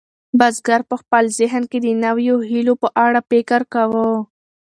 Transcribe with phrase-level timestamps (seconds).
[0.39, 4.09] بزګر په خپل ذهن کې د نویو هیلو په اړه فکر کاوه.